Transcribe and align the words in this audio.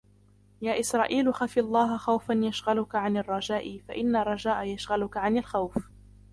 يَا 0.61 0.79
إسْرَائِيلُ 0.79 1.33
خَفْ 1.33 1.57
اللَّهَ 1.57 1.97
خَوْفًا 1.97 2.33
يَشْغَلُك 2.33 2.95
عَنْ 2.95 3.17
الرَّجَاءِ 3.17 3.79
فَإِنَّ 3.87 4.15
الرَّجَاءَ 4.15 4.63
يَشْغَلُك 4.63 5.17
عَنْ 5.17 5.37
الْخَوْفِ 5.37 5.77